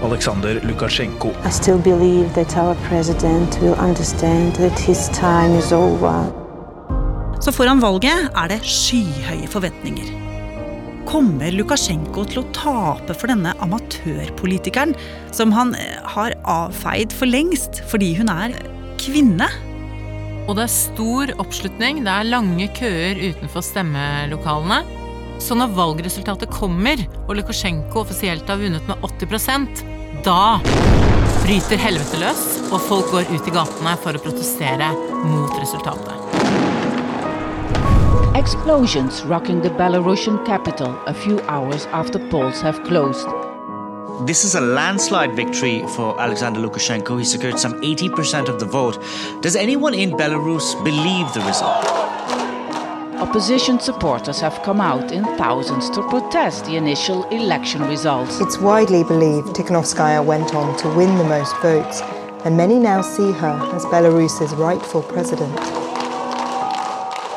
Aleksandr 0.07 0.62
Lukasjenko. 0.65 1.35
I 1.43 1.53
still 1.53 1.83
believe 1.83 2.33
that 2.39 2.57
our 2.57 2.79
president 2.87 3.59
will 3.61 3.77
understand 3.83 4.55
that 4.62 4.79
his 4.79 5.11
time 5.19 5.59
is 5.59 5.75
over. 5.75 6.31
Så 7.43 7.53
foran 7.53 7.83
valget 7.83 8.31
er 8.31 8.55
det 8.55 8.62
skyhøye 8.62 9.50
forventninger. 9.50 10.30
Kommer 11.09 11.54
Lukasjenko 11.54 12.26
til 12.28 12.42
å 12.42 12.49
tape 12.57 13.16
for 13.16 13.33
denne 13.33 13.54
amatørpolitikeren 13.64 14.92
som 15.35 15.54
han 15.54 15.75
eh, 15.78 15.97
har 16.14 16.37
avfeid 16.49 17.14
for 17.16 17.30
lengst 17.30 17.83
fordi 17.90 18.12
hun 18.19 18.30
er 18.33 18.54
kvinne? 19.00 19.49
Og 20.49 20.57
det 20.59 20.66
er 20.66 20.73
stor 20.73 21.33
oppslutning, 21.42 22.02
det 22.07 22.12
er 22.12 22.30
lange 22.30 22.66
køer 22.76 23.21
utenfor 23.23 23.64
stemmelokalene. 23.64 24.80
Så 25.40 25.57
når 25.57 25.73
valgresultatet 25.76 26.52
kommer, 26.52 27.00
og 27.26 27.37
Lukasjenko 27.38 28.02
offisielt 28.02 28.50
har 28.50 28.61
vunnet 28.61 28.90
med 28.90 29.07
80 29.07 29.87
da 30.26 30.61
bryter 31.45 31.80
helvete 31.80 32.21
løs, 32.21 32.42
og 32.69 32.80
folk 32.90 33.12
går 33.14 33.30
ut 33.33 33.49
i 33.49 33.54
gatene 33.54 33.97
for 34.02 34.16
å 34.16 34.25
protestere 34.26 34.92
mot 35.25 35.54
resultatet. 35.57 36.20
Explosions 38.41 39.23
rocking 39.27 39.61
the 39.61 39.69
Belarusian 39.69 40.47
capital 40.47 40.99
a 41.07 41.13
few 41.13 41.39
hours 41.43 41.85
after 41.93 42.19
polls 42.31 42.63
have 42.63 42.83
closed. 42.85 43.29
This 44.27 44.47
is 44.47 44.55
a 44.55 44.63
landslide 44.63 45.37
victory 45.37 45.87
for 45.89 46.19
Alexander 46.19 46.59
Lukashenko. 46.59 47.19
He 47.19 47.25
secured 47.27 47.59
some 47.59 47.79
80% 47.83 48.49
of 48.49 48.59
the 48.59 48.65
vote. 48.65 48.97
Does 49.43 49.57
anyone 49.57 49.93
in 49.93 50.13
Belarus 50.13 50.73
believe 50.83 51.31
the 51.35 51.43
result? 51.43 51.85
Opposition 53.21 53.79
supporters 53.79 54.41
have 54.41 54.63
come 54.63 54.81
out 54.81 55.13
in 55.13 55.23
thousands 55.37 55.91
to 55.91 56.01
protest 56.09 56.65
the 56.65 56.77
initial 56.77 57.25
election 57.25 57.83
results. 57.83 58.41
It's 58.41 58.57
widely 58.57 59.05
believed 59.05 59.49
Tikhanovskaya 59.49 60.25
went 60.25 60.55
on 60.55 60.79
to 60.79 60.89
win 60.97 61.19
the 61.19 61.25
most 61.25 61.55
votes, 61.59 62.01
and 62.47 62.57
many 62.57 62.79
now 62.79 63.03
see 63.03 63.33
her 63.33 63.71
as 63.75 63.85
Belarus's 63.85 64.55
rightful 64.55 65.03
president. 65.03 65.90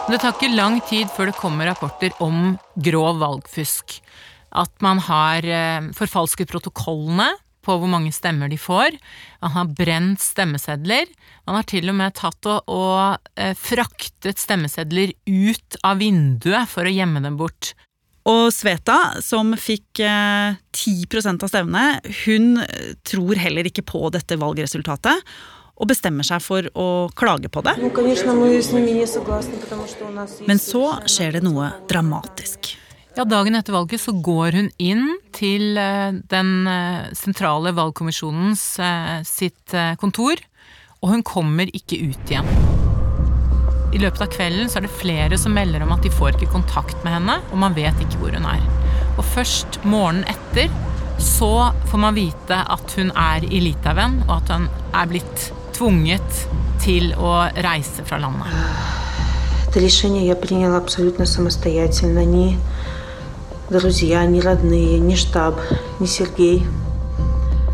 Det 0.03 0.17
tar 0.19 0.33
ikke 0.35 0.51
lang 0.51 0.81
tid 0.83 1.07
før 1.15 1.29
det 1.29 1.39
kommer 1.39 1.69
rapporter 1.69 2.11
om 2.23 2.57
grov 2.83 3.21
valgfusk. 3.21 3.95
At 4.51 4.73
man 4.83 4.99
har 5.05 5.47
eh, 5.47 5.85
forfalsket 5.95 6.51
protokollene 6.51 7.29
på 7.63 7.77
hvor 7.79 7.87
mange 7.87 8.11
stemmer 8.11 8.51
de 8.51 8.57
får. 8.59 8.97
Man 9.39 9.53
har 9.55 9.71
brent 9.77 10.19
stemmesedler. 10.19 11.07
Man 11.47 11.55
har 11.55 11.69
til 11.71 11.87
og 11.87 11.95
med 12.01 12.17
tatt 12.19 12.51
og, 12.51 12.67
og 12.67 13.31
eh, 13.39 13.55
fraktet 13.55 14.43
stemmesedler 14.43 15.15
ut 15.23 15.79
av 15.87 16.03
vinduet 16.03 16.67
for 16.67 16.83
å 16.83 16.93
gjemme 16.93 17.23
dem 17.23 17.39
bort. 17.39 17.71
Og 18.27 18.51
Sveta, 18.55 19.21
som 19.23 19.55
fikk 19.55 20.03
eh, 20.03 20.59
10% 20.75 21.47
av 21.47 21.55
stemmene, 21.55 22.03
hun 22.25 22.59
tror 23.07 23.39
heller 23.39 23.71
ikke 23.71 23.87
på 23.87 24.11
dette 24.11 24.35
valgresultatet. 24.43 25.23
Og 25.81 25.89
bestemmer 25.89 26.25
seg 26.27 26.43
for 26.45 26.67
å 26.77 26.87
klage 27.17 27.49
på 27.49 27.63
det. 27.65 27.73
Men 30.47 30.61
så 30.61 30.83
skjer 31.09 31.37
det 31.37 31.43
noe 31.43 31.71
dramatisk. 31.89 32.75
Ja, 33.13 33.25
Dagen 33.29 33.57
etter 33.57 33.75
valget 33.75 34.01
så 34.01 34.13
går 34.25 34.57
hun 34.57 34.69
inn 34.81 35.03
til 35.33 35.77
den 36.29 36.53
sentrale 37.17 37.73
valgkommisjonens 37.77 38.63
sitt 39.29 39.75
kontor, 40.01 40.41
og 41.01 41.11
hun 41.11 41.25
kommer 41.25 41.69
ikke 41.69 41.99
ut 42.09 42.31
igjen. 42.31 42.47
I 43.93 43.99
løpet 44.01 44.23
av 44.25 44.31
kvelden 44.33 44.69
så 44.71 44.79
er 44.79 44.87
det 44.87 44.95
flere 44.97 45.37
som 45.37 45.53
melder 45.53 45.83
om 45.85 45.91
at 45.93 46.01
de 46.01 46.09
får 46.13 46.33
ikke 46.33 46.53
kontakt 46.55 46.97
med 47.05 47.13
henne, 47.13 47.35
og 47.51 47.59
man 47.61 47.75
vet 47.77 47.99
ikke 48.01 48.21
hvor 48.21 48.33
hun 48.33 48.47
er. 48.49 48.63
Og 49.19 49.25
først 49.35 49.83
morgenen 49.85 50.25
etter 50.31 50.73
så 51.21 51.69
får 51.91 52.01
man 52.01 52.17
vite 52.17 52.57
at 52.57 52.95
hun 52.97 53.11
er 53.13 53.45
i 53.45 53.61
Litauen, 53.61 54.23
og 54.25 54.39
at 54.39 54.49
hun 54.55 54.65
er 54.97 55.11
blitt 55.11 55.51
tvunget 55.76 56.46
til 56.82 57.12
å 57.16 57.48
reise 57.64 58.04
fra 58.08 58.18
landet. 58.22 58.52
Это 59.68 59.80
решение 59.80 60.26
я 60.26 60.34
приняла 60.34 60.78
абсолютно 60.78 61.26
самостоятельно. 61.26 62.24
Ни 62.24 62.58
друзья, 63.70 64.24
ни 64.24 64.40
родные, 64.40 64.98
ни 64.98 65.14
штаб, 65.14 65.60
ни 66.00 66.06
Сергей. 66.06 66.66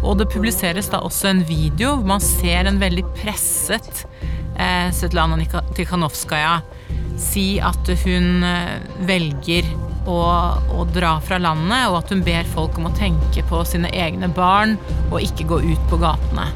Og 0.02 0.18
det 0.18 0.28
publiseres 0.28 0.90
da 0.92 1.00
også 1.00 1.30
en 1.30 1.44
video 1.48 1.94
hvor 1.96 2.08
man 2.16 2.20
ser 2.20 2.68
en 2.68 2.80
veldig 2.80 3.04
presset 3.16 4.04
eh, 4.58 4.90
Svetlana 4.92 5.38
Tikhanovskaja 5.74 6.58
si 7.20 7.60
at 7.62 7.88
hun 8.04 8.44
eh, 8.44 8.82
velger 9.06 9.70
å, 10.10 10.18
å, 10.74 10.84
dra 10.92 11.14
fra 11.24 11.38
landet, 11.40 11.86
og 11.88 12.02
at 12.02 12.12
hun 12.12 12.24
ber 12.26 12.44
folk 12.52 12.76
om 12.78 12.90
å 12.90 12.96
tenke 12.98 13.44
på 13.48 13.62
sine 13.68 13.88
egne 13.94 14.28
barn 14.28 14.76
og 15.10 15.22
ikke 15.22 15.48
gå 15.48 15.62
ut 15.64 15.88
på 15.88 16.00
gatene. 16.02 16.50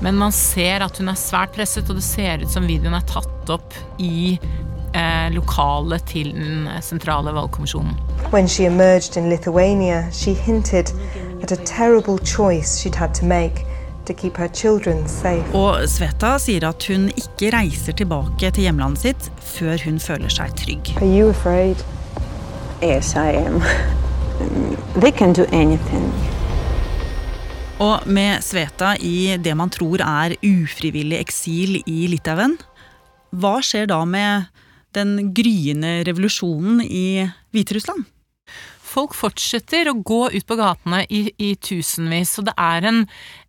Men 0.00 0.16
man 0.16 0.32
ser 0.32 0.84
at 0.84 0.98
hun 0.98 1.08
er 1.08 1.16
svært 1.16 1.54
presset, 1.56 1.88
og 1.88 1.96
det 1.96 2.04
ser 2.04 2.44
ut 2.44 2.52
som 2.52 2.66
videoen 2.68 2.94
er 2.98 3.06
tatt 3.08 3.52
opp 3.52 3.74
i 4.02 4.36
eh, 4.36 5.28
lokalet 5.32 6.04
til 6.10 6.32
den 6.36 6.68
sentrale 6.84 7.32
valgkommisjonen. 7.32 7.96
When 8.32 8.48
she 8.48 8.66
emerged 8.66 9.16
in 9.16 9.30
Lithuania, 9.30 10.04
she 10.12 10.34
hinted 10.34 10.92
at 11.42 11.52
a 11.52 11.56
terrible 11.64 12.18
choice 12.18 12.80
she'd 12.80 12.94
had 12.94 13.14
to 13.14 13.24
make 13.24 13.64
to 14.06 14.12
keep 14.14 14.36
her 14.36 14.48
children 14.48 15.08
safe. 15.08 15.44
Og 15.54 15.88
Sveta 15.88 16.36
sier 16.38 16.68
at 16.68 16.86
hun 16.90 17.08
ikke 17.16 17.50
reiser 17.56 17.96
tilbake 17.96 18.50
til 18.50 18.68
hjemlandet 18.68 19.02
sitt 19.02 19.30
før 19.40 19.80
hun 19.84 20.00
føler 20.00 20.28
seg 20.32 20.54
trygg. 20.60 20.96
Are 21.00 21.08
you 21.08 21.30
afraid? 21.30 21.76
Yes, 22.82 23.14
I 23.14 23.32
am. 23.32 23.62
They 25.00 25.10
can 25.10 25.32
do 25.32 25.44
anything. 25.52 26.12
Og 27.76 28.06
med 28.08 28.40
Sveta 28.40 28.94
i 29.04 29.36
det 29.36 29.52
man 29.52 29.68
tror 29.68 30.00
er 30.00 30.32
ufrivillig 30.40 31.18
eksil 31.20 31.76
i 31.84 32.06
Litauen, 32.08 32.54
hva 33.36 33.58
skjer 33.60 33.90
da 33.90 33.98
med 34.08 34.46
den 34.96 35.34
gryende 35.36 35.98
revolusjonen 36.08 36.80
i 36.80 37.26
Hviterussland? 37.52 38.06
Folk 38.80 39.12
fortsetter 39.18 39.90
å 39.90 39.98
gå 40.00 40.22
ut 40.32 40.46
på 40.48 40.56
gatene 40.56 41.02
i, 41.12 41.26
i 41.36 41.50
tusenvis, 41.60 42.38
og 42.40 42.46
det 42.48 42.54
er 42.56 42.86
en 42.88 43.02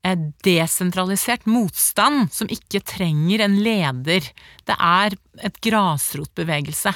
eh, 0.04 0.18
desentralisert 0.44 1.48
motstand 1.48 2.34
som 2.36 2.52
ikke 2.52 2.84
trenger 2.84 3.46
en 3.46 3.56
leder. 3.64 4.28
Det 4.68 4.76
er 4.76 5.16
et 5.48 5.62
grasrotbevegelse. 5.64 6.92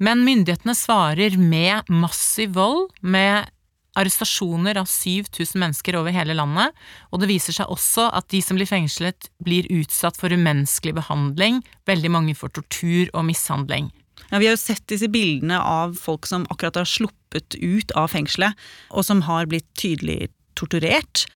Men 0.00 0.24
myndighetene 0.24 0.72
svarer 0.78 1.36
med 1.36 1.92
massiv 1.92 2.56
vold, 2.56 2.88
med 3.04 3.52
arrestasjoner 3.98 4.78
av 4.80 4.88
7000 4.90 5.60
mennesker 5.60 5.96
over 5.98 6.14
hele 6.14 6.36
landet, 6.36 6.74
og 7.12 7.22
det 7.22 7.30
viser 7.30 7.56
seg 7.56 7.70
også 7.72 8.08
at 8.14 8.28
de 8.32 8.40
som 8.44 8.58
blir 8.58 8.68
fengslet, 8.68 9.28
blir 9.44 9.68
utsatt 9.72 10.18
for 10.20 10.34
umenneskelig 10.34 10.96
behandling, 10.98 11.62
veldig 11.88 12.10
mange 12.12 12.34
for 12.38 12.52
tortur 12.54 13.12
og 13.12 13.26
mishandling. 13.28 13.90
Ja, 14.30 14.38
vi 14.38 14.48
har 14.48 14.56
jo 14.56 14.62
sett 14.62 14.86
disse 14.90 15.10
bildene 15.10 15.60
av 15.60 15.94
folk 16.00 16.26
som 16.26 16.46
akkurat 16.50 16.80
har 16.80 16.88
sluppet 16.88 17.58
ut 17.60 17.94
av 17.98 18.10
fengselet, 18.14 18.54
og 18.90 19.06
som 19.06 19.24
har 19.28 19.48
blitt 19.50 19.68
tydelig 19.78 20.30
torturert. 20.58 21.26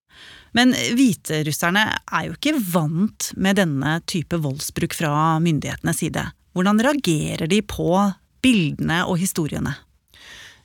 Men 0.57 0.73
hviterusserne 0.73 1.85
er 2.01 2.29
jo 2.29 2.37
ikke 2.37 2.57
vant 2.73 3.33
med 3.37 3.59
denne 3.61 3.99
type 4.09 4.39
voldsbruk 4.43 4.97
fra 4.97 5.13
myndighetenes 5.43 6.01
side. 6.03 6.25
Hvordan 6.57 6.81
reagerer 6.83 7.51
de 7.51 7.61
på 7.63 7.93
bildene 8.43 9.05
og 9.07 9.21
historiene? 9.21 9.77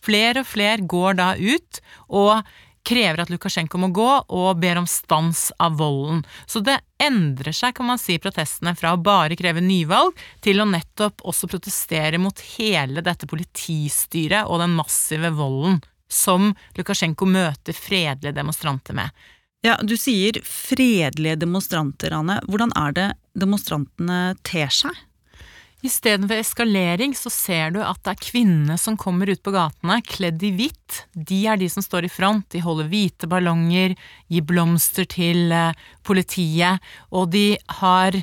Flere 0.04 0.44
og 0.44 0.50
flere 0.50 0.84
går 0.90 1.20
da 1.20 1.34
ut 1.40 1.82
og 2.12 2.44
krever 2.84 3.24
at 3.24 3.32
Lukasjenko 3.32 3.80
må 3.80 3.90
gå, 3.96 4.10
og 4.28 4.60
ber 4.60 4.82
om 4.82 4.88
stans 4.90 5.48
av 5.62 5.78
volden. 5.80 6.24
Så 6.46 6.60
det 6.64 6.82
endrer 7.02 7.56
seg, 7.56 7.76
kan 7.78 7.88
man 7.88 8.02
si, 8.02 8.18
protestene 8.20 8.76
fra 8.76 8.94
å 8.94 9.00
bare 9.00 9.38
kreve 9.40 9.64
nyvalg, 9.64 10.12
til 10.44 10.60
å 10.60 10.68
nettopp 10.68 11.24
også 11.24 11.48
protestere 11.52 12.20
mot 12.20 12.44
hele 12.58 13.04
dette 13.06 13.30
politistyret 13.30 14.50
og 14.50 14.60
den 14.64 14.76
massive 14.76 15.32
volden 15.38 15.80
som 16.12 16.52
Lukasjenko 16.78 17.26
møter 17.26 17.74
fredelige 17.78 18.36
demonstranter 18.36 19.00
med. 19.00 19.10
Ja, 19.64 19.78
Du 19.80 19.96
sier 19.98 20.36
fredelige 20.44 21.40
demonstranter, 21.40 22.12
Anne. 22.12 22.42
Hvordan 22.52 22.76
er 22.76 22.96
det 22.98 23.10
demonstrantene 23.40 24.36
ter 24.44 24.68
seg? 24.68 24.92
Istedenfor 25.84 26.40
eskalering 26.40 27.12
så 27.18 27.28
ser 27.28 27.74
du 27.76 27.82
at 27.84 28.00
det 28.06 28.14
er 28.14 28.24
kvinnene 28.24 28.78
som 28.80 28.96
kommer 29.00 29.28
ut 29.28 29.42
på 29.44 29.52
gatene, 29.52 29.98
kledd 30.08 30.44
i 30.48 30.54
hvitt. 30.56 31.02
De 31.12 31.42
er 31.52 31.60
de 31.60 31.68
som 31.72 31.84
står 31.84 32.08
i 32.08 32.12
front. 32.12 32.46
De 32.56 32.62
holder 32.64 32.88
hvite 32.88 33.28
ballonger, 33.28 33.98
gir 34.32 34.46
blomster 34.48 35.08
til 35.12 35.52
eh, 35.52 35.76
politiet, 36.08 36.80
og 37.12 37.34
de 37.36 37.58
har 37.82 38.16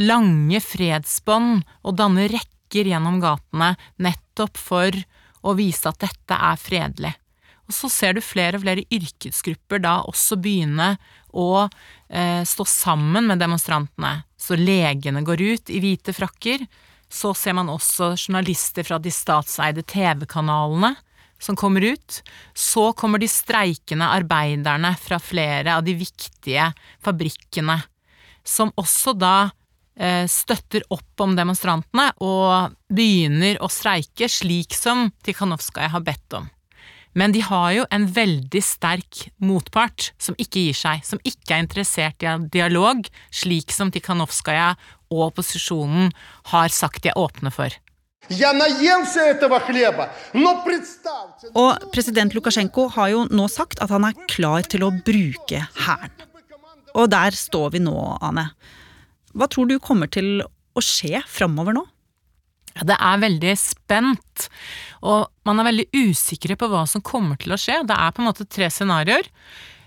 lange 0.00 0.60
fredsbånd 0.60 1.64
og 1.80 1.96
danner 1.96 2.28
rekker 2.32 2.92
gjennom 2.92 3.18
gatene 3.24 3.72
nettopp 4.04 4.60
for 4.60 5.02
å 5.42 5.56
vise 5.56 5.88
at 5.88 6.00
dette 6.04 6.36
er 6.36 6.60
fredelig. 6.60 7.16
Og 7.70 7.76
så 7.76 7.90
ser 7.92 8.16
du 8.16 8.22
flere 8.24 8.58
og 8.58 8.64
flere 8.64 8.86
yrkesgrupper 8.92 9.82
da 9.84 10.00
også 10.08 10.38
begynne 10.42 10.96
å 11.32 11.64
eh, 11.64 12.42
stå 12.46 12.66
sammen 12.68 13.28
med 13.30 13.40
demonstrantene. 13.42 14.22
Så 14.36 14.58
legene 14.58 15.22
går 15.24 15.42
ut 15.42 15.72
i 15.72 15.80
hvite 15.82 16.14
frakker. 16.16 16.66
Så 17.12 17.34
ser 17.36 17.56
man 17.56 17.70
også 17.72 18.14
journalister 18.16 18.86
fra 18.88 18.98
de 19.00 19.12
statseide 19.12 19.84
TV-kanalene 19.88 20.94
som 21.42 21.56
kommer 21.56 21.80
ut. 21.80 22.22
Så 22.54 22.92
kommer 22.92 23.18
de 23.18 23.28
streikende 23.30 24.08
arbeiderne 24.10 24.94
fra 25.00 25.18
flere 25.22 25.76
av 25.76 25.84
de 25.86 25.94
viktige 25.98 26.70
fabrikkene, 27.02 27.80
som 28.44 28.72
også 28.78 29.14
da 29.18 29.36
eh, 29.96 30.24
støtter 30.30 30.86
opp 30.94 31.22
om 31.24 31.36
demonstrantene 31.38 32.10
og 32.22 32.74
begynner 32.92 33.60
å 33.62 33.70
streike, 33.70 34.30
slik 34.30 34.74
som 34.76 35.10
Tikhanovskaja 35.22 35.92
har 35.96 36.06
bedt 36.06 36.38
om. 36.38 36.50
Men 37.18 37.32
de 37.34 37.42
har 37.44 37.70
jo 37.76 37.84
en 37.92 38.06
veldig 38.08 38.62
sterk 38.64 39.26
motpart 39.42 40.12
som 40.22 40.36
ikke 40.40 40.66
gir 40.68 40.78
seg, 40.78 41.04
som 41.04 41.20
ikke 41.28 41.56
er 41.56 41.64
interessert 41.66 42.24
i 42.24 42.34
dialog, 42.52 43.04
slik 43.34 43.72
som 43.74 43.92
Tikhanovskaja 43.92 44.72
og 45.12 45.26
opposisjonen 45.28 46.12
har 46.54 46.72
sagt 46.72 47.04
de 47.04 47.12
er 47.12 47.20
åpne 47.20 47.52
for. 47.52 47.74
Og 51.58 51.88
president 51.92 52.34
Lukasjenko 52.36 52.86
har 52.94 53.10
jo 53.12 53.24
nå 53.28 53.48
sagt 53.50 53.82
at 53.82 53.90
han 53.92 54.06
er 54.08 54.20
klar 54.30 54.64
til 54.64 54.86
å 54.86 54.92
bruke 54.94 55.64
hæren. 55.82 56.14
Og 56.92 57.08
der 57.12 57.34
står 57.36 57.72
vi 57.74 57.80
nå, 57.82 57.96
Ane. 58.22 58.50
Hva 59.32 59.48
tror 59.50 59.68
du 59.68 59.78
kommer 59.82 60.10
til 60.12 60.42
å 60.44 60.84
skje 60.84 61.22
framover 61.28 61.76
nå? 61.76 61.84
Det 62.80 62.96
er 62.96 63.20
veldig 63.20 63.52
spent, 63.60 64.46
og 65.04 65.28
man 65.48 65.60
er 65.60 65.68
veldig 65.68 65.86
usikre 66.08 66.56
på 66.56 66.70
hva 66.72 66.86
som 66.88 67.04
kommer 67.04 67.36
til 67.40 67.52
å 67.52 67.60
skje. 67.60 67.82
Det 67.88 67.96
er 67.96 68.14
på 68.14 68.22
en 68.22 68.30
måte 68.30 68.48
tre 68.48 68.70
scenarioer. 68.72 69.28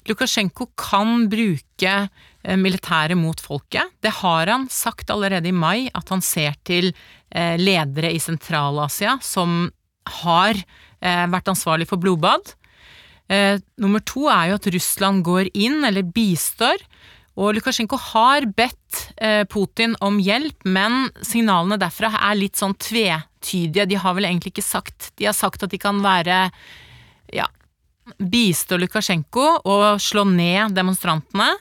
Lukasjenko 0.06 0.68
kan 0.78 1.26
bruke 1.32 1.94
eh, 1.96 2.58
militæret 2.62 3.18
mot 3.18 3.40
folket. 3.42 3.90
Det 4.06 4.14
har 4.22 4.52
han 4.52 4.68
sagt 4.70 5.10
allerede 5.14 5.50
i 5.50 5.56
mai, 5.56 5.88
at 5.98 6.12
han 6.14 6.22
ser 6.22 6.54
til 6.68 6.92
eh, 7.32 7.56
ledere 7.58 8.14
i 8.14 8.22
Sentral-Asia 8.22 9.18
som 9.26 9.66
har 10.22 10.54
eh, 10.54 11.26
vært 11.34 11.50
ansvarlig 11.56 11.90
for 11.90 12.02
blodbad. 12.02 12.54
Nummer 13.82 14.04
to 14.06 14.28
er 14.30 14.52
jo 14.52 14.58
at 14.60 14.68
Russland 14.70 15.24
går 15.26 15.48
inn, 15.58 15.80
eller 15.88 16.06
bistår, 16.06 16.78
og 17.36 17.52
Lukasjenko 17.58 17.98
har 18.14 18.48
bedt 18.56 19.02
eh, 19.20 19.44
Putin 19.52 19.96
om 20.04 20.22
hjelp, 20.24 20.64
men 20.64 21.10
signalene 21.20 21.78
derfra 21.80 22.14
er 22.16 22.38
litt 22.40 22.56
sånn 22.60 22.78
tvetydige. 22.80 23.88
De 23.92 24.00
har 24.00 24.16
vel 24.16 24.30
egentlig 24.30 24.56
ikke 24.56 24.64
sagt 24.64 25.12
De 25.20 25.28
har 25.28 25.36
sagt 25.36 25.66
at 25.66 25.74
de 25.74 25.80
kan 25.82 26.00
være 26.04 26.46
ja, 27.36 27.50
bistå 28.18 28.80
Lukasjenko 28.80 29.46
og 29.68 29.86
slå 30.02 30.24
ned 30.32 30.78
demonstrantene. 30.78 31.52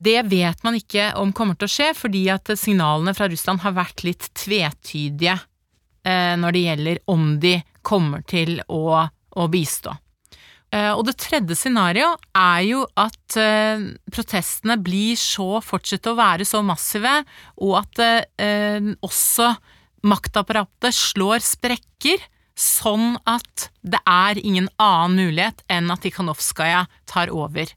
Det 0.00 0.22
vet 0.32 0.62
man 0.64 0.78
ikke 0.78 1.10
om 1.20 1.34
kommer 1.36 1.58
til 1.60 1.68
å 1.68 1.74
skje, 1.74 1.92
fordi 1.92 2.24
at 2.32 2.48
signalene 2.56 3.12
fra 3.16 3.28
Russland 3.28 3.60
har 3.66 3.76
vært 3.76 4.00
litt 4.06 4.30
tvetydige 4.32 5.36
eh, 5.36 6.36
når 6.40 6.56
det 6.56 6.62
gjelder 6.70 7.02
om 7.12 7.34
de 7.42 7.58
kommer 7.84 8.24
til 8.24 8.62
å, 8.64 9.04
å 9.04 9.50
bistå. 9.52 9.92
Eh, 10.70 10.92
og 10.94 11.02
det 11.08 11.16
tredje 11.18 11.56
scenarioet 11.58 12.20
er 12.36 12.60
jo 12.68 12.84
at 12.98 13.36
eh, 13.40 13.88
protestene 14.14 14.76
blir 14.78 15.18
så 15.18 15.58
fortsetter 15.64 16.14
å 16.14 16.20
være 16.20 16.46
så 16.46 16.62
massive, 16.62 17.16
og 17.58 17.80
at 17.82 18.02
eh, 18.06 18.92
også 19.02 19.50
maktapparatet 20.06 20.94
slår 20.94 21.42
sprekker, 21.44 22.22
sånn 22.60 23.14
at 23.30 23.70
det 23.80 23.98
er 24.04 24.38
ingen 24.44 24.68
annen 24.80 25.16
mulighet 25.16 25.62
enn 25.72 25.90
at 25.90 26.02
Tikhanovskaja 26.04 26.84
tar 27.08 27.32
over. 27.32 27.70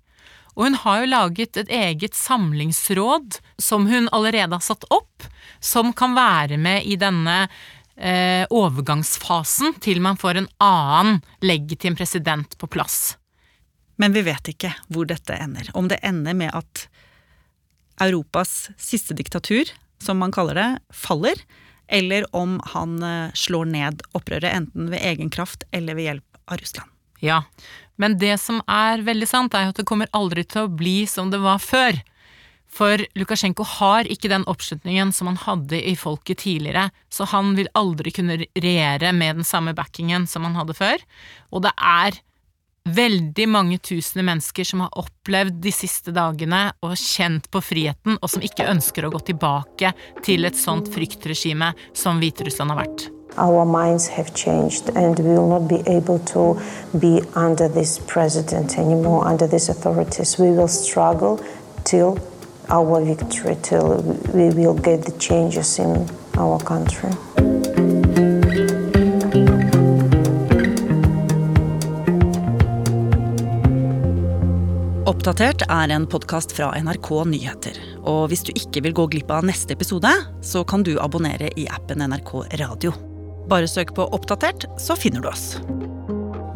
Og 0.54 0.68
hun 0.68 0.76
har 0.84 1.02
jo 1.02 1.10
laget 1.10 1.58
et 1.58 1.72
eget 1.74 2.18
samlingsråd 2.18 3.40
som 3.62 3.88
hun 3.90 4.10
allerede 4.14 4.60
har 4.60 4.66
satt 4.66 4.86
opp, 4.94 5.26
som 5.64 5.94
kan 5.98 6.14
være 6.18 6.60
med 6.62 6.86
i 6.86 7.00
denne 7.00 7.48
eh, 7.98 8.46
overgangsfasen 8.50 9.78
til 9.84 10.02
man 10.04 10.20
får 10.20 10.40
en 10.40 10.50
annen 10.64 11.22
legitim 11.42 11.98
president 12.00 12.58
på 12.58 12.68
plass. 12.68 13.18
Men 14.02 14.16
vi 14.16 14.24
vet 14.26 14.50
ikke 14.54 14.74
hvor 14.90 15.08
dette 15.10 15.38
ender. 15.38 15.70
Om 15.78 15.90
det 15.92 16.02
ender 16.04 16.34
med 16.38 16.54
at 16.54 16.88
Europas 18.02 18.72
siste 18.82 19.14
diktatur, 19.14 19.70
som 20.02 20.18
man 20.20 20.34
kaller 20.34 20.58
det, 20.58 20.70
faller, 20.90 21.38
eller 21.88 22.26
om 22.36 22.58
han 22.74 22.98
eh, 23.04 23.34
slår 23.38 23.70
ned 23.70 24.02
opprøret 24.18 24.50
enten 24.50 24.90
ved 24.92 25.04
egen 25.04 25.30
kraft 25.30 25.68
eller 25.72 25.98
ved 25.98 26.10
hjelp 26.10 26.42
av 26.50 26.58
Russland. 26.58 26.90
Ja, 27.24 27.44
men 27.96 28.18
det 28.20 28.36
som 28.42 28.60
er 28.68 29.04
veldig 29.06 29.28
sant, 29.30 29.54
er 29.56 29.70
at 29.70 29.78
det 29.80 29.88
kommer 29.88 30.10
aldri 30.18 30.44
til 30.44 30.66
å 30.66 30.72
bli 30.72 31.04
som 31.08 31.30
det 31.32 31.40
var 31.44 31.62
før. 31.64 32.00
For 32.74 33.02
Lukasjenko 33.18 33.66
har 33.78 34.10
ikke 34.10 34.32
den 34.32 34.46
oppslutningen 34.50 35.12
som 35.14 35.30
han 35.30 35.38
hadde 35.44 35.78
i 35.78 35.94
folket 36.00 36.42
tidligere, 36.42 36.88
så 37.14 37.28
han 37.30 37.54
vil 37.58 37.70
aldri 37.78 38.14
kunne 38.16 38.40
regjere 38.42 39.12
med 39.14 39.42
den 39.42 39.48
samme 39.48 39.76
backingen 39.78 40.26
som 40.30 40.48
han 40.48 40.58
hadde 40.58 40.78
før. 40.78 41.04
Og 41.54 41.68
det 41.68 41.74
er 41.78 42.18
veldig 42.84 43.46
mange 43.48 43.78
tusener 43.80 44.26
mennesker 44.28 44.68
som 44.68 44.82
har 44.84 44.98
opplevd 45.00 45.62
de 45.64 45.72
siste 45.72 46.12
dagene 46.16 46.66
og 46.84 46.98
kjent 47.00 47.48
på 47.54 47.62
friheten, 47.64 48.18
og 48.20 48.32
som 48.34 48.44
ikke 48.44 48.68
ønsker 48.74 49.06
å 49.06 49.14
gå 49.14 49.22
tilbake 49.30 49.94
til 50.26 50.50
et 50.50 50.58
sånt 50.60 50.90
fryktregime 50.92 51.72
som 51.94 52.20
Hviterussland 52.24 52.74
har 52.74 52.84
vært. 52.84 53.08
Our 53.38 53.66
minds 53.66 54.08
have 54.14 54.34
changed, 54.36 54.92
and 54.96 55.18
we 55.20 55.32
will 55.34 55.48
not 55.50 55.68
be 55.70 55.82
able 55.90 56.20
to 56.34 56.54
be 57.00 57.22
under 57.36 57.68
this 57.68 58.00
president 58.06 58.78
anymore, 58.78 59.26
under 59.26 59.48
these 59.48 59.70
authorities. 59.70 60.38
We 60.38 60.52
will 60.52 60.68
struggle 60.68 61.40
till 61.84 62.20
our 62.70 63.02
victory 63.02 63.56
till 63.62 64.02
we 64.34 64.50
will 64.50 64.74
get 64.74 65.06
the 65.06 65.12
changes 65.20 65.80
in 65.80 66.08
our 66.38 66.60
country. 66.60 67.10
Oppdatert 75.24 75.62
er 75.72 75.92
en 75.96 76.04
podkast 76.08 76.52
fra 76.52 76.74
NRK 76.76 77.10
Nyheter. 77.32 77.78
Og 78.04 78.28
hvis 78.32 78.44
du 78.44 78.50
ikke 78.52 78.82
vil 78.84 78.96
gå 78.98 79.06
glipp 79.14 79.32
av 79.32 79.46
neste 79.48 79.72
episode, 79.72 80.10
så 80.44 80.66
kan 80.68 80.84
du 80.84 80.98
abonnere 81.00 81.48
i 81.56 81.64
appen 81.72 82.04
NRK 82.04 82.34
Radio. 82.60 82.92
Bare 83.48 83.68
søk 83.68 83.94
på 83.96 84.04
Oppdatert, 84.16 84.66
så 84.80 84.98
finner 85.00 85.24
du 85.24 85.30
oss. 85.32 85.46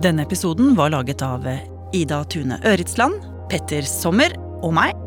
Denne 0.04 0.28
episoden 0.28 0.76
var 0.76 0.91
laget 0.91 1.24
av 1.24 1.48
Ida 1.96 2.22
Tune 2.28 2.60
Øritsland, 2.67 3.24
Petter 3.48 3.88
Sommer 3.88 4.36
og 4.60 4.76
meg, 4.76 5.07